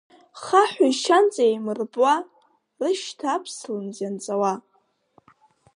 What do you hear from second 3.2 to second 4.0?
аԥслымӡ